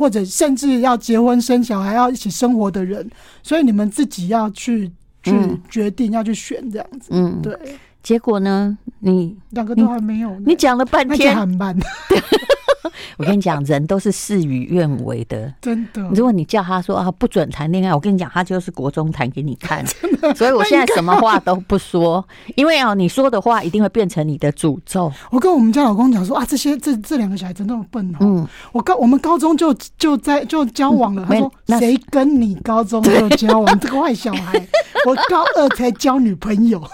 [0.01, 3.07] 或者甚至要结婚生小孩，要一起生活的人，
[3.43, 4.91] 所以你们自己要去
[5.23, 5.31] 去
[5.69, 7.11] 决定，要去选这样子。
[7.11, 7.55] 嗯，对。
[8.03, 11.77] 结果呢，你两个都还没有，你讲了半天很慢。
[13.19, 16.03] 我跟你讲，人都是事与愿违的，真的。
[16.15, 19.85] 如果你叫他说啊不准谈恋爱，我跟你讲，他就是国中谈给你看。
[20.37, 22.27] 所以我现在什么话都不说，
[22.57, 25.13] 因为哦，你说的话一定会变成你的诅咒。
[25.31, 28.19] 我跟我们家老公讲说啊，这些这这两个小孩真那么笨哦。
[28.21, 31.27] 嗯，我高我们高中就就在就交往了。
[31.29, 33.79] 他说谁跟你高中就交往？
[33.81, 34.61] 这个坏小孩，
[35.07, 36.83] 我高二才交女朋友。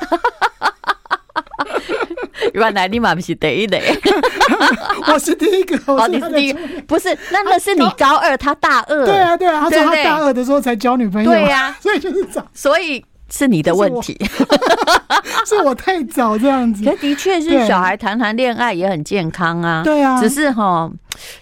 [2.54, 3.78] 原来你妈不是第一的，
[5.12, 5.76] 我是第一个。
[5.86, 7.16] 哦，你是第一个，不是？
[7.30, 9.04] 那那是你高二，他大二。
[9.04, 11.30] 对啊，对啊，他说他大二的时候才交女朋友。
[11.30, 14.16] 对呀，所以就是早，所以是你的问题，
[15.46, 16.84] 是我太早这样子。
[16.84, 19.82] 可的确是小孩谈谈恋爱也很健康啊。
[19.84, 20.90] 对啊，只是哈。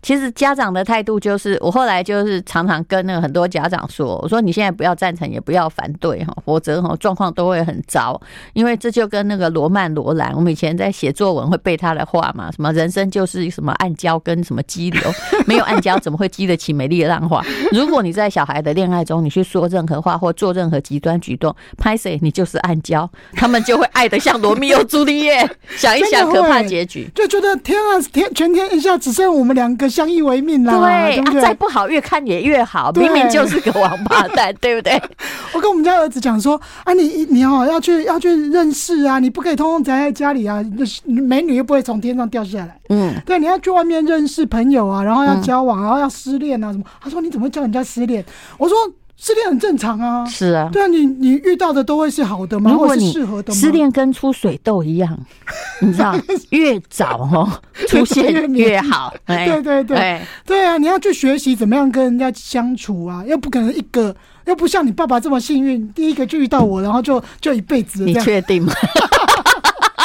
[0.01, 8.21] 其实家长的态度就是，我后来就是常常跟那个很多家长说，我说你现在不要赞成，也不要反对哈，否则哈状况都会很糟。
[8.53, 15.03] 因为这就跟那个罗曼罗兰，我们以前在写作文会背他的话嘛，什么人生就是什么暗礁跟什么激流，
[15.45, 17.45] 没有暗礁怎么会激得起美丽的浪花？
[17.73, 25.49] 如果你在小孩的恋爱中，你去说任何话或做任何极端举动，拍谁你就是暗礁，他们就会爱得像罗密欧朱丽叶。
[25.77, 35.01] 想一想可怕结局，就觉得天啊天，全天一下只剩我们两个相依为命啦，对，对，对啊，再不好越看也越好，明明就是个王八蛋，对不对？
[35.53, 40.65] 我跟我们家儿子讲说啊，你你哦要去要去认识啊，你不可以通通宅在家里啊，
[41.05, 46.85] 美女又不会从天上掉下来，嗯，对，你要去外面认识朋友啊，然后要交往，然后要失恋啊什么。
[47.01, 48.25] 他说你怎么会叫人家失恋？
[48.59, 48.77] 我说。
[49.25, 52.71] 失恋很正常啊，是啊，对啊，你你遇到的都会是好的吗？
[52.71, 53.59] 如果你适合的吗？
[53.59, 55.19] 失恋跟出水痘一样，
[55.81, 56.15] 你知道，
[56.51, 57.51] 越早哦
[57.89, 59.15] 出现越好。
[59.27, 64.15] 对对对，对啊，你要去学习怎么样跟人家相处啊，又不可能一个，
[64.45, 68.05] 又不像你爸爸这么幸运，第一个就遇到我，然后就就一辈子。
[68.05, 68.75] 你确定吗？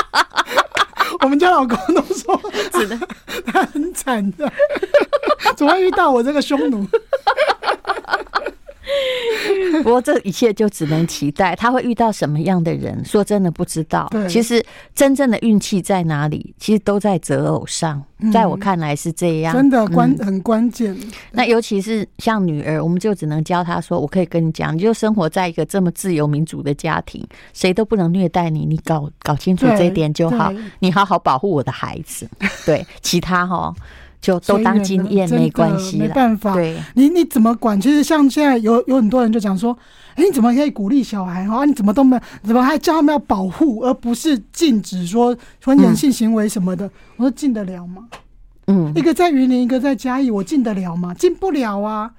[1.22, 2.42] 我们家老公都说，
[2.80, 2.98] 是的，
[3.46, 4.50] 他很惨的，
[5.58, 6.88] 怎么会遇到我这个匈奴？
[9.84, 13.04] 不过这一切就只能期待他会遇到什么样的人。
[13.06, 14.10] 说真的不知道。
[14.28, 14.64] 其实
[14.94, 16.54] 真正的运气在哪里？
[16.58, 18.04] 其实都在择偶上。
[18.34, 20.94] 在我看来是这样，真的关很关键。
[21.32, 28.66] 那尤其是像女儿，我们就只能教她说：“我可以跟你讲，你就生活在一个这么自由民主的家庭，谁都不能虐待你。
[28.66, 30.54] 你搞搞清楚这一点就好。
[30.80, 32.30] 你好好保护我的孩子。
[32.66, 33.74] 对，其他哈。”
[34.22, 36.54] 就都当经验没关系，没办法。
[36.54, 37.80] 对，你你怎么管？
[37.80, 39.78] 其实像现在有有很多人就讲说，
[40.16, 41.64] 哎，你怎么可以鼓励小孩啊？
[41.66, 42.22] 你怎么都没有？
[42.44, 46.90] 怎么还叫他们要保护，而不是禁止说婚前性行为什么的？
[47.18, 48.08] 我说禁得了吗？
[48.68, 51.14] 嗯，一个在云林，一个在嘉义，我禁得了吗？
[51.14, 52.12] 禁不了啊。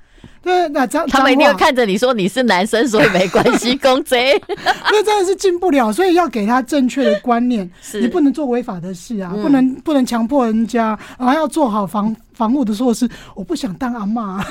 [0.43, 4.41] 对，那这样他们一定要看着你说你是男生，所以没关系， 公贼。
[4.49, 7.71] 那真的是进不了，所以要给他正确的观念。
[7.95, 13.09] 你不能做违法的事啊，不能不能强迫人家，然后要做好防防护的措施。
[13.35, 14.43] 我不想当阿妈，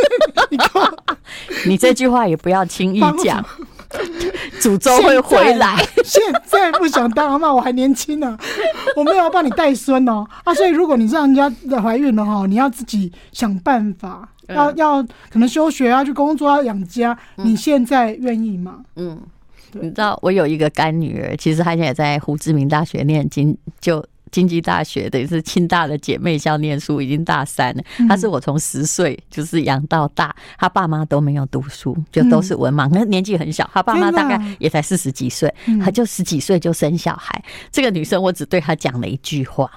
[0.50, 0.58] 你
[1.66, 3.42] 你这句话也不要轻易讲，
[4.60, 5.76] 诅咒会回来。
[6.04, 8.36] 现在不想当阿妈，我还年轻呢，
[8.94, 10.26] 我没有要帮你带孙哦。
[10.44, 14.28] 啊，所以如果你让人家怀孕了哈，你要自己想办法。
[14.48, 18.80] 要要可能休学啊，去工作要养家，你现在愿意吗？
[18.96, 19.20] 嗯，
[19.72, 27.82] 你知道我有一个干女儿，其实她现在在胡志明大学念经，就经济大学等于是清大的姐妹校念书，已经大三了。
[28.08, 37.42] 她是我从十岁就是养到大，她爸妈都没有读书，就都是文盲，那年纪很小，她爸妈大概也才四十几岁，她就十几岁就生小孩。
[37.70, 39.70] 这个女生我只对她讲了一句话。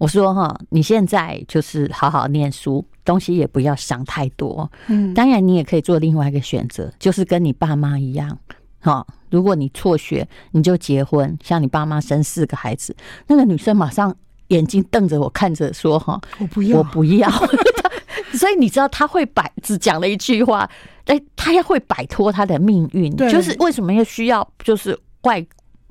[0.00, 4.66] 我说哈，你现在就是好好念书，东西也不要想太多。
[4.86, 8.38] 嗯，当然你也可以做另外一个选择，就是跟你爸妈一样，
[8.80, 9.06] 哈。
[9.28, 12.96] 如果你辍学，你就结婚，像你爸妈生四个孩子。
[13.26, 14.16] 那个女生马上
[14.48, 17.30] 眼睛瞪着我看着说：“哈，我不要，我不要。
[18.32, 20.66] ”所以你知道他会摆，只讲了一句话，
[21.04, 23.14] 哎，他要会摆脱他的命运。
[23.28, 25.44] 就是为什么要需要就是外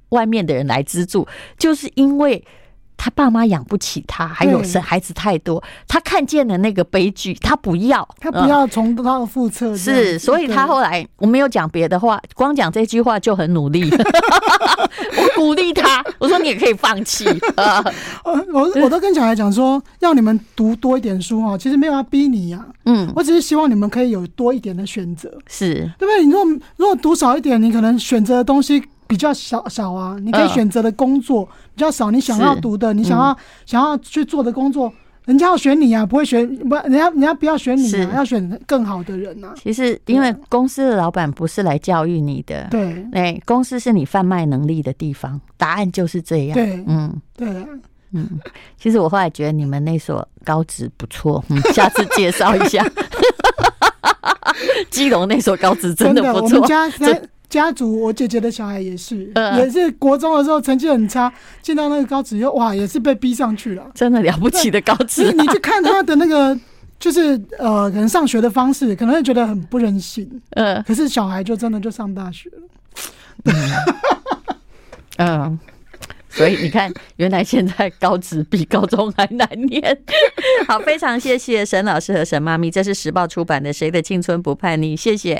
[0.09, 1.27] 外面的人来资助，
[1.59, 2.43] 就是因为。
[3.01, 9.75] 他爸妈养不起他，还有生孩子太多，他看见了那个悲剧，他不要，他不要重蹈覆辙。
[9.75, 13.89] 是，所以他后来我没有讲别的话，光讲这句话就很努力。
[13.89, 17.25] 我鼓励他，我说你也可以放弃。
[18.53, 22.65] 我我都跟小孩讲说，要你们读多一点书哈，其实没有要逼你呀。
[22.83, 26.25] 嗯，我只是希望你们可以有多一点的选择，是对不对？
[26.25, 28.83] 你如果如果读少一点，你可能选择的东西。
[29.09, 31.43] 比较少少啊，你可以选择的工作
[31.73, 33.35] 比较少，你想要读的，你想要
[33.65, 34.93] 想要去做的工作，
[35.25, 39.51] 人家要选你啊，不会选不，人家人家不要选你啊，要选更好的人啊。
[39.61, 46.53] 其实，因为公司的老板不是来教育你的，对，哎，公司是你贩卖能力的地方，答案就是这样。
[46.53, 47.47] 对，嗯，对，
[48.13, 48.39] 嗯，
[48.77, 52.85] 其实我后来觉得你们那所高职不错，嗯， 下次介绍一下。
[54.91, 56.87] 基隆那所高职真的不错，我们家
[57.49, 61.31] 家家族，我姐姐的小孩也是，也是国中的时候成绩很差，
[61.61, 65.31] 进到那个高职又哇，也是被逼上去了，真的了不起的高职。
[65.33, 66.57] 你去看他的那个，
[66.99, 73.53] 就是呃，可能上学的方式，可能会觉得很不人性，嗯，可是小孩就真的就上大学了，
[75.17, 75.59] 嗯。
[76.31, 79.81] 所以你看，原来现在高职比高中还难念。
[80.67, 85.35] 好，非常谢谢沈老师和沈妈咪，这是时报出版的《谁的青春不叛逆》，谢谢。